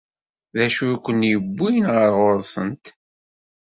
[0.55, 2.85] D acu i ken-yewwin ɣer ɣur-sent?